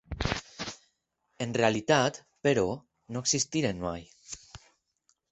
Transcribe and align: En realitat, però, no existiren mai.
En 1.45 1.51
realitat, 1.59 2.17
però, 2.47 2.63
no 3.17 3.21
existiren 3.27 3.83
mai. 3.83 4.07